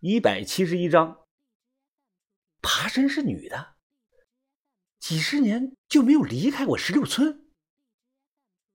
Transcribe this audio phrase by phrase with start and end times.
[0.00, 1.26] 一百七十一章。
[2.62, 3.74] 爬山是女的，
[5.00, 7.48] 几十年就没有离开过石榴村。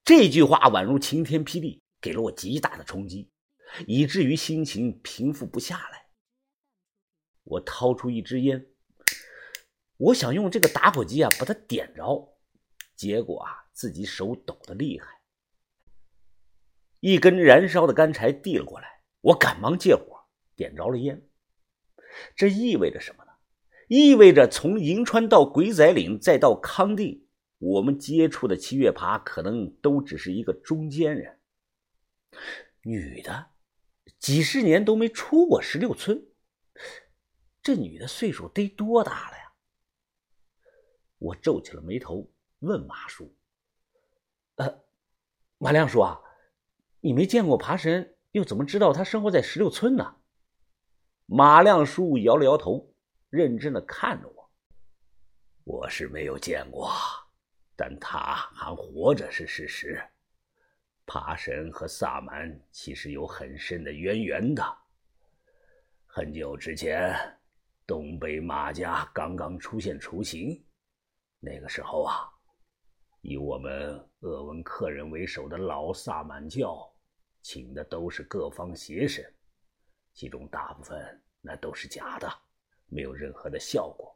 [0.03, 3.31] 这句话宛如晴天霹雳，给了我极大的冲击，
[3.87, 6.07] 以至于心情平复不下来。
[7.43, 8.67] 我掏出一支烟，
[9.95, 12.37] 我想用这个打火机啊把它点着，
[12.97, 15.21] 结果啊自己手抖得厉害。
[16.99, 20.12] 一根燃烧的干柴递了过来，我赶忙借火，
[20.55, 21.27] 点着了烟。
[22.35, 23.31] 这意味着什么呢？
[23.87, 31.39] 意味着从银川到鬼仔岭，再到康定，我们接触的七月爬可能都只是一个中间人。
[32.81, 33.51] 女的，
[34.19, 36.25] 几十年都没出过石榴村，
[37.61, 39.53] 这女的岁数得多大了呀？
[41.17, 43.35] 我皱起了眉头，问马叔
[44.55, 44.83] ：“呃，
[45.57, 46.19] 马亮叔啊。”
[47.05, 50.15] 你没见过爬神，又怎么知道他生活在石榴村呢？
[51.25, 52.93] 马亮叔摇了摇头，
[53.29, 54.51] 认真的看着我。
[55.63, 56.91] 我是没有见过，
[57.75, 60.01] 但他还活着是事实。
[61.05, 64.63] 爬神和萨满其实有很深的渊源的。
[66.05, 67.15] 很久之前，
[67.87, 70.63] 东北马家刚刚出现雏形，
[71.39, 72.29] 那个时候啊，
[73.21, 76.89] 以我们鄂温克人为首的老萨满教。
[77.41, 79.25] 请的都是各方邪神，
[80.13, 82.31] 其中大部分那都是假的，
[82.87, 84.15] 没有任何的效果。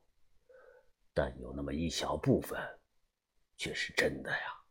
[1.14, 2.60] 但有那么一小部分，
[3.58, 4.62] 却是真的呀。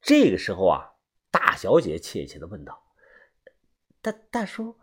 [0.00, 0.94] 这个时候啊，
[1.30, 2.92] 大小姐怯怯的问道
[4.02, 4.80] ：“大大叔，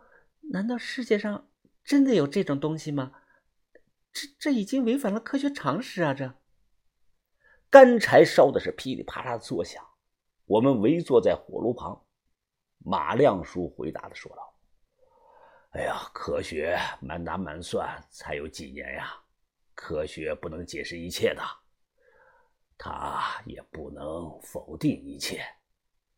[0.50, 1.50] 难道世界上
[1.84, 3.20] 真的有这种东西吗？
[4.12, 6.34] 这这已经违反了科学常识啊！”这
[7.68, 9.86] 干柴烧的是噼里啪啦作响，
[10.46, 12.06] 我们围坐在火炉旁。
[12.78, 14.49] 马亮叔回答的说道
[15.70, 19.14] ：“哎呀，科学满打满算才有几年呀，
[19.72, 21.42] 科学不能解释一切的，
[22.76, 25.44] 他也不能否定一切。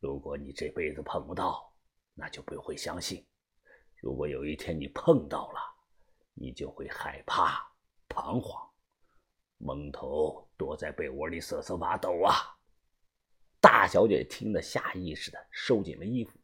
[0.00, 1.70] 如果你这辈子碰不到，
[2.14, 3.22] 那就不会相信；
[4.00, 5.60] 如果有一天你碰到了，
[6.32, 7.62] 你就会害怕、
[8.08, 8.66] 彷徨，
[9.58, 12.56] 蒙头躲在被窝里瑟瑟发抖啊！”
[13.60, 16.38] 大小姐听得下意识的收紧了衣服。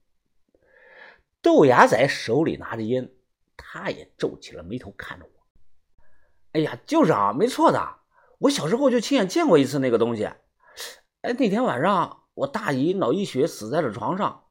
[1.49, 3.11] 豆芽仔手里拿着烟，
[3.57, 5.31] 他也皱起了眉头看着我。
[6.53, 7.89] 哎呀，就是啊，没错的，
[8.41, 10.27] 我小时候就亲眼见过一次那个东西。
[11.23, 14.45] 哎，那天晚上我大姨脑溢血死在了床上，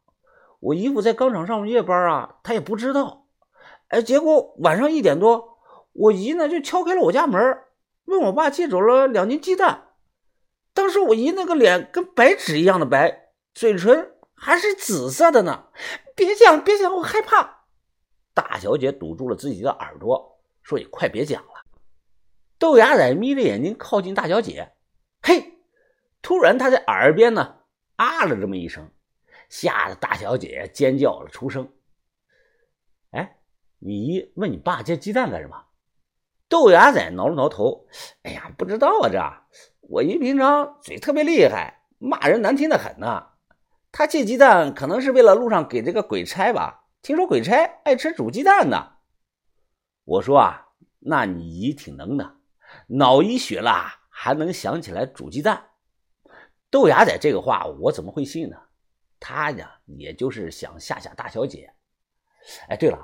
[0.60, 3.28] 我姨夫在钢厂上夜班啊，他也不知道。
[3.90, 5.60] 哎，结果晚上一点多，
[5.94, 7.60] 我姨呢就敲开了我家门，
[8.06, 9.90] 问我爸借走了两斤鸡蛋。
[10.74, 14.14] 当时我姨那个脸跟白纸一样的白，嘴唇。
[14.40, 15.66] 还是紫色的呢！
[16.18, 17.68] 别讲，别讲，我害怕。
[18.34, 21.52] 大小姐堵住了自己的耳朵，说：“你快别讲了。”
[22.58, 24.72] 豆芽仔眯着眼睛靠近大小姐，
[25.22, 25.60] 嘿！
[26.24, 27.58] 突然他在耳边呢
[27.98, 28.92] 啊了这么一声，
[29.48, 31.72] 吓得大小姐尖叫了出声。
[33.12, 33.38] 哎，
[33.78, 35.66] 你问你爸借鸡蛋干什么？
[36.50, 37.88] 豆芽仔挠了挠头，
[38.24, 39.20] 哎呀，不知道啊，这
[39.82, 43.37] 我姨平常嘴特别厉害，骂人难听的很呢。
[43.98, 46.88] 他借鸡蛋可能是为了路上给这个鬼差吧？
[47.02, 48.98] 听说鬼差爱吃煮鸡蛋呢。
[50.04, 50.68] 我说啊，
[51.00, 52.38] 那你姨挺能的，
[52.90, 53.72] 脑溢血了
[54.12, 55.72] 还能想起来煮鸡蛋。
[56.70, 58.56] 豆芽仔这个话我怎么会信呢？
[59.20, 61.74] 他呀，也就是想吓吓大小姐。
[62.70, 62.98] 哎，对了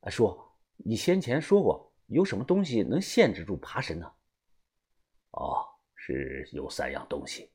[0.00, 0.40] 啊，叔，
[0.78, 4.10] 你先前说过有什么东西能限制住爬神呢？
[5.32, 7.52] 哦，是有三样东西，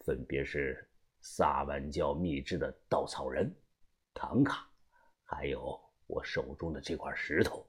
[0.00, 0.90] 分别是。
[1.26, 3.50] 萨满教秘制的稻草人、
[4.12, 4.68] 唐卡，
[5.24, 7.66] 还有我手中的这块石头。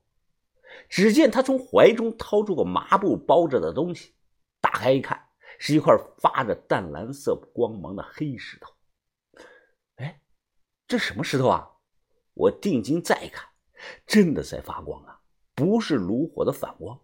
[0.89, 4.13] 只见他从怀中掏出个麻布包着的东西，
[4.59, 8.73] 打开一看，是一块发着淡蓝色光芒的黑石头。
[9.95, 10.19] 哎，
[10.85, 11.71] 这什么石头啊？
[12.33, 13.47] 我定睛再看，
[14.05, 15.21] 真的在发光啊，
[15.53, 16.99] 不是炉火的反光。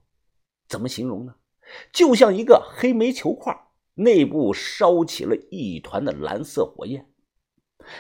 [0.68, 1.34] 怎么形容呢？
[1.94, 3.58] 就像一个黑煤球块。
[3.94, 7.08] 内部烧起了一团的蓝色火焰。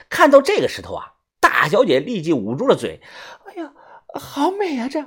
[0.09, 3.01] 看到这个石头啊，大小姐立即捂住了嘴。
[3.45, 3.73] 哎呀，
[4.13, 4.87] 好美啊！
[4.87, 5.03] 这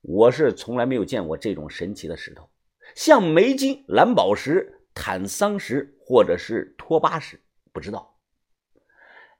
[0.00, 2.50] 我是从来没有见过这种神奇的石头，
[2.94, 7.42] 像梅金、蓝宝石、坦桑石或者是托巴石，
[7.72, 8.18] 不知道。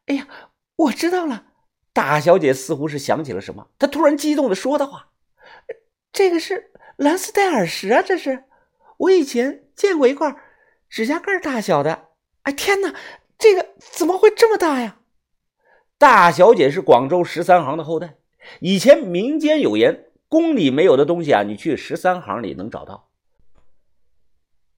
[0.06, 0.28] 哎呀，
[0.76, 1.46] 我知道了！
[1.92, 5.12] 大小姐似乎是想起了什么，她突然激动的说的话
[6.12, 8.02] ：“这个是蓝斯戴尔石啊！
[8.02, 8.44] 这是
[8.96, 10.37] 我以前见过一块。”
[10.88, 12.09] 指甲盖大小的，
[12.43, 12.94] 哎天哪，
[13.37, 14.99] 这个怎么会这么大呀？
[15.99, 18.17] 大小姐是广州十三行的后代，
[18.61, 23.11] 以前民间有言，宫里没有的东西啊，你去十三行里能找到。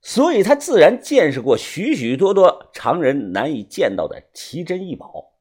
[0.01, 5.35] 所以他自然见识过许许多多常人难以见到的奇珍异宝。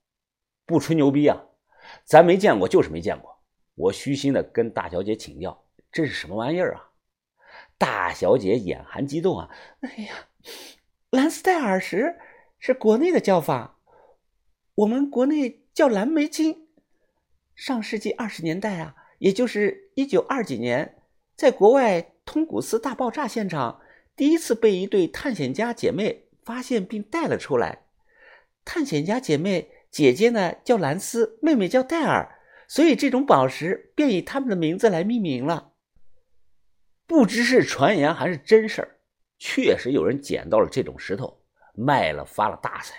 [0.65, 1.41] 不吹牛逼啊，
[2.03, 3.37] 咱没见过就是没见过。
[3.75, 6.89] 我虚心的跟大小姐请教，这是什么玩意儿啊？
[7.77, 9.49] 大小姐眼含激动啊，
[9.81, 10.13] 哎呀，
[11.09, 12.15] 蓝丝带耳石
[12.57, 13.79] 是国内的叫法，
[14.75, 16.67] 我们国内叫蓝莓金。
[17.53, 20.97] 上世纪二十年代啊，也就是一九二几年，
[21.35, 23.81] 在国外通古斯大爆炸现场。
[24.15, 27.79] 第一次被一对探险家姐妹发现并带了出来。
[28.63, 35.73] 探险家姐妹姐姐呢叫兰斯，妹妹叫戴尔，所以这种宝石便以他们的名字来命名了。
[37.07, 38.97] 不知是传言还是真事儿，
[39.37, 41.41] 确实有人捡到了这种石头，
[41.73, 42.95] 卖了发了大财。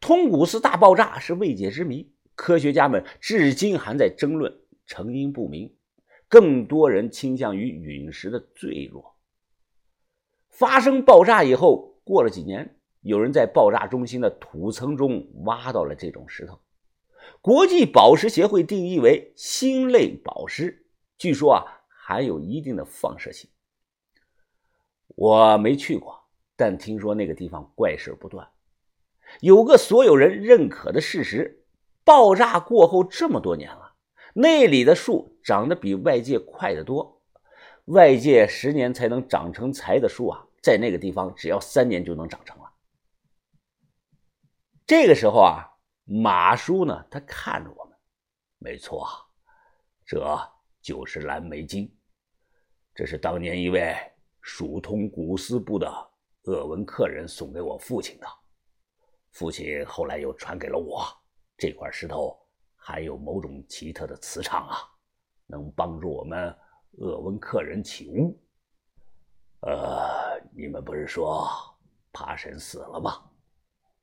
[0.00, 4.52] 通古斯大爆炸是未解之谜，科学家们至今还在争论，
[4.86, 5.74] 成因不明。
[6.28, 9.16] 更多人倾向于陨石的坠落。
[10.50, 16.60] 发生爆炸以后，过了几年，有人在爆炸中心的土层中挖到了这种石头。
[17.40, 20.84] 国际宝石协会定义为星类宝石，
[21.16, 21.77] 据说啊
[22.08, 23.50] 含有一定的放射性。
[25.08, 26.18] 我没去过，
[26.56, 28.48] 但听说那个地方怪事不断。
[29.40, 31.66] 有个所有人认可的事实：
[32.04, 33.92] 爆炸过后这么多年了，
[34.32, 37.20] 那里的树长得比外界快得多。
[37.84, 40.46] 外界十年才能长成材的树啊！
[40.62, 42.72] 在那个地方，只要三年就能长成了。
[44.86, 47.94] 这个时候啊，马叔呢，他看着我们，
[48.56, 49.06] 没错，
[50.06, 50.40] 这
[50.80, 51.97] 就是蓝莓金，
[52.98, 53.96] 这是当年一位
[54.40, 55.88] 蜀通古斯部的
[56.46, 58.26] 鄂温克人送给我父亲的，
[59.30, 61.06] 父亲后来又传给了我。
[61.56, 62.36] 这块石头
[62.74, 64.78] 含有某种奇特的磁场啊，
[65.46, 66.52] 能帮助我们
[66.98, 68.36] 鄂温克人起巫。
[69.60, 71.48] 呃，你们不是说
[72.12, 73.30] 爬神死了吗？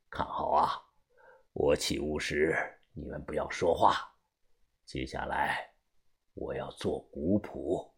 [0.09, 0.71] 看好啊，
[1.51, 2.57] 我起屋时
[2.93, 4.09] 你们不要说话。
[4.85, 5.69] 接下来
[6.33, 7.93] 我要做古谱。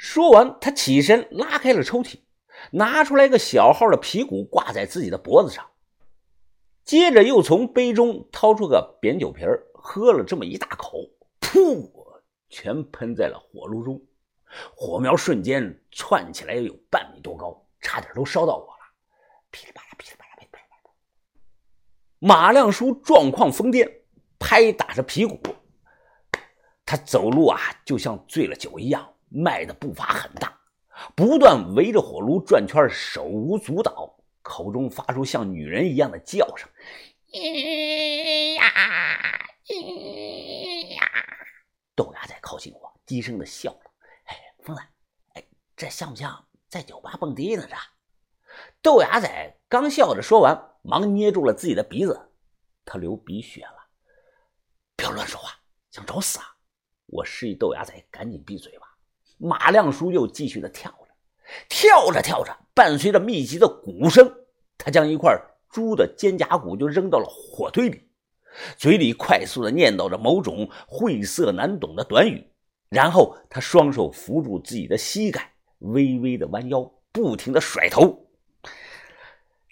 [0.00, 2.20] 说完，他起身拉开了抽屉，
[2.72, 5.72] 拿出来个小号的皮鼓挂在自己的脖子上，
[6.86, 11.00] 接着又从杯中掏出个扁酒瓶喝了这么一大口，
[11.42, 11.86] 噗，
[12.48, 14.00] 全喷在了火炉中。
[14.74, 18.80] 火苗瞬间窜起来，有半米多高，差点都烧到我了。
[19.50, 20.66] 噼里啪啦，噼里啪啦，噼里啪啦。
[22.20, 23.86] 马亮叔状况疯癫，
[24.38, 25.38] 拍打着皮鼓，
[26.86, 30.60] 他走路啊，就像醉了酒一样，迈的步伐很大，
[31.14, 36.68] 不断围着火炉转圈，手舞足蹈，口中发出像女人一样的叫声
[37.32, 38.62] ：“咿呀，
[39.66, 41.08] 咿呀。”
[41.94, 43.90] 豆芽仔靠近我，低声的笑了。
[44.24, 44.82] 哎疯子，
[45.34, 45.44] 哎，
[45.76, 47.66] 这像不像在酒吧蹦迪呢？
[47.68, 47.76] 这
[48.82, 52.32] 豆芽仔刚笑着说完，忙捏住了自己的鼻子，
[52.84, 53.86] 他流鼻血了。
[54.96, 55.54] 不要乱说话，
[55.90, 56.56] 想找死啊！
[57.06, 58.89] 我示意豆芽仔赶紧闭嘴吧。
[59.40, 61.08] 马亮叔又继续的跳着，
[61.68, 64.30] 跳着跳着，伴随着密集的鼓声，
[64.76, 65.34] 他将一块
[65.70, 68.08] 猪的肩胛骨就扔到了火堆里，
[68.76, 72.46] 嘴里快速的念叨着某种晦涩难懂的短语。
[72.90, 78.26] 然后他双手扶住自己的膝盖，微微的弯腰，不停的甩头。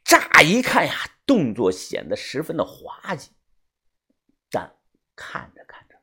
[0.04, 0.95] 乍一看呀，
[1.26, 3.31] 动作显得十分的滑稽，
[4.50, 4.73] 但
[5.16, 5.97] 看着看着，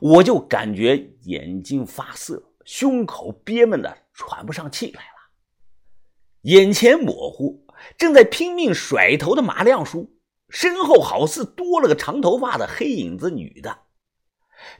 [0.00, 5.30] 我就感觉眼睛发涩，胸口憋闷的喘不上气来了，
[6.40, 7.66] 眼前模糊，
[7.98, 10.16] 正在拼命甩头的马亮叔
[10.48, 13.80] 身后好似多了个长头发的黑影子女的，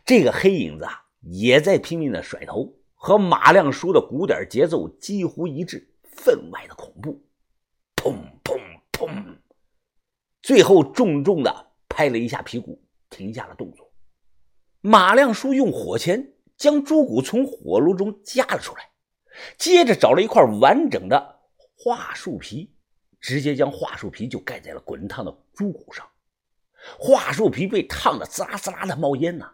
[0.06, 1.00] 这个黑影子啊。
[1.20, 7.22] 也在拼命的甩头，和马亮叔的鼓点节奏几乎一致，分外的恐怖。
[7.94, 8.58] 砰砰
[8.90, 9.36] 砰！
[10.42, 13.92] 最后重重的拍了一下皮鼓，停下了动作。
[14.80, 16.32] 马亮叔用火钳
[16.62, 18.88] 将猪骨从火炉中夹了出来，
[19.58, 21.40] 接着找了一块完整的
[21.74, 22.72] 桦树皮，
[23.18, 26.08] 直接将桦树皮就盖在了滚烫的猪骨上。
[27.00, 29.44] 桦树皮被烫得滋啦滋啦的冒烟呢。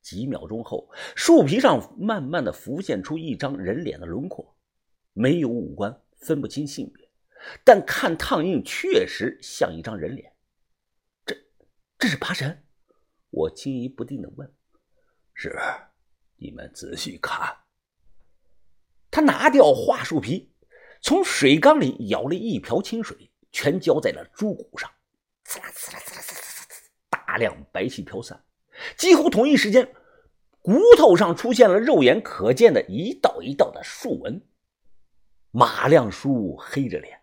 [0.00, 4.56] 几秒钟后，树皮上慢慢的浮现出一张人脸的轮廓，
[5.12, 7.06] 没有五官，分不清性别，
[7.62, 10.32] 但看烫印确实像一张人脸。
[11.26, 11.36] 这，
[11.98, 12.64] 这是爬神？
[13.28, 14.50] 我惊疑不定的问。
[15.34, 15.54] 是，
[16.44, 17.56] 你们仔细看。
[19.10, 20.52] 他拿掉桦树皮，
[21.00, 24.90] 从水缸里舀了一瓢清水，全浇在了猪骨上，
[25.46, 26.66] 呲啦呲啦呲啦呲呲呲，
[27.08, 28.44] 大量白气飘散。
[28.98, 29.90] 几乎同一时间，
[30.60, 34.46] 骨头上出现了肉眼可见的一道一道的竖纹。
[35.50, 37.18] 马亮叔黑着脸：“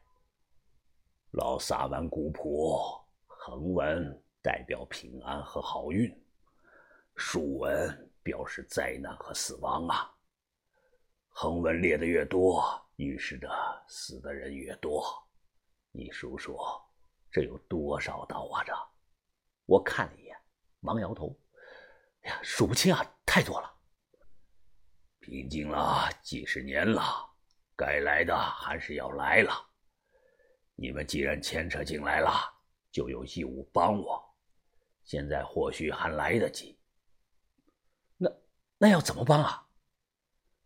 [1.30, 6.12] 老萨满古朴，横纹代表平安和好运，
[7.16, 10.14] 竖纹表示灾难和死亡啊。
[11.30, 12.64] 横纹裂的越多，
[12.98, 13.50] 预示着
[13.88, 15.04] 死的人越多。
[15.92, 16.58] 你数数，
[17.32, 18.64] 这有多少道啊？
[18.64, 18.74] 这……
[19.66, 20.38] 我看了一眼，
[20.80, 21.38] 忙摇头。”
[22.24, 23.74] 哎呀，数不清啊，太多了。
[25.20, 27.04] 平静了几十年了，
[27.76, 29.54] 该来的还是要来了。
[30.76, 32.32] 你们既然牵扯进来了，
[32.92, 34.24] 就有义务帮我。
[35.04, 36.78] 现在或许还来得及。
[38.82, 39.64] 那那要怎么帮啊？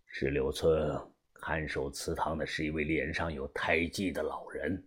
[0.06, 0.98] 石榴村
[1.34, 4.82] 看守祠堂的是一位脸上有胎记的老人，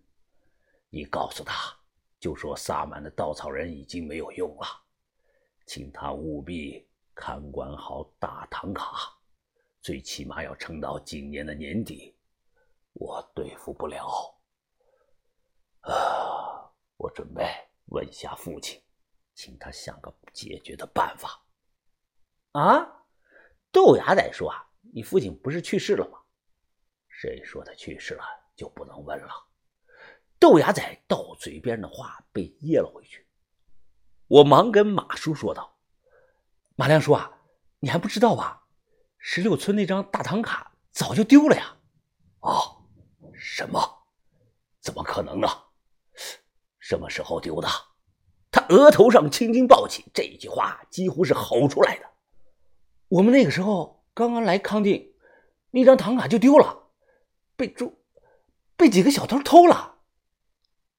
[0.89, 1.77] 你告诉他，
[2.19, 4.67] 就说萨满的稻草人已经没有用了。
[5.67, 9.15] 请他务必看管好大唐卡，
[9.83, 12.17] 最起码要撑到今年的年底。
[12.95, 14.41] 我对付不了，
[15.83, 16.65] 啊！
[16.97, 17.45] 我准备
[17.91, 18.83] 问下父亲，
[19.35, 21.45] 请他想个解决的办法。
[22.53, 22.95] 啊！
[23.71, 26.19] 豆芽仔说：“啊，你父亲不是去世了吗？”
[27.09, 28.25] 谁说他去世了
[28.57, 29.31] 就不能问了？
[30.39, 33.27] 豆芽仔到嘴边的话被噎了回去。
[34.29, 35.79] 我忙跟马叔说道
[36.77, 37.41] ：“马亮叔啊，
[37.81, 38.67] 你还不知道吧？
[39.19, 41.77] 石榴村那张大唐卡早就丢了呀
[42.41, 42.85] ！”“哦，
[43.35, 44.07] 什么？
[44.81, 45.49] 怎么可能呢？
[46.79, 47.69] 什么时候丢的？”
[48.51, 52.07] 他额头上青筋暴起，这句话几乎是吼出来的。
[53.09, 55.13] “我们那个时候刚刚来康定，
[55.71, 56.85] 那张唐卡就丢了，
[57.57, 57.95] 被猪
[58.77, 59.97] 被几个小偷偷了。”